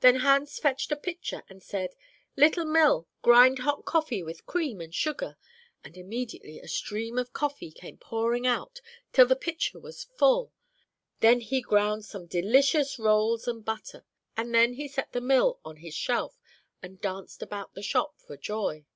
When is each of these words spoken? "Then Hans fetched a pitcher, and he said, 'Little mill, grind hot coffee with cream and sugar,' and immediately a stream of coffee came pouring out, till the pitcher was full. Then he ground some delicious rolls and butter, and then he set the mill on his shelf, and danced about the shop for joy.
"Then 0.00 0.16
Hans 0.16 0.58
fetched 0.58 0.90
a 0.90 0.96
pitcher, 0.96 1.44
and 1.48 1.62
he 1.62 1.64
said, 1.64 1.94
'Little 2.36 2.64
mill, 2.64 3.06
grind 3.22 3.60
hot 3.60 3.84
coffee 3.84 4.20
with 4.20 4.46
cream 4.46 4.80
and 4.80 4.92
sugar,' 4.92 5.36
and 5.84 5.96
immediately 5.96 6.58
a 6.58 6.66
stream 6.66 7.18
of 7.18 7.32
coffee 7.32 7.70
came 7.70 7.96
pouring 7.98 8.48
out, 8.48 8.80
till 9.12 9.26
the 9.26 9.36
pitcher 9.36 9.78
was 9.78 10.08
full. 10.18 10.52
Then 11.20 11.40
he 11.40 11.60
ground 11.62 12.04
some 12.04 12.26
delicious 12.26 12.98
rolls 12.98 13.46
and 13.46 13.64
butter, 13.64 14.04
and 14.36 14.52
then 14.52 14.72
he 14.72 14.88
set 14.88 15.12
the 15.12 15.20
mill 15.20 15.60
on 15.64 15.76
his 15.76 15.94
shelf, 15.94 16.40
and 16.82 17.00
danced 17.00 17.40
about 17.40 17.74
the 17.74 17.82
shop 17.84 18.16
for 18.26 18.36
joy. 18.36 18.86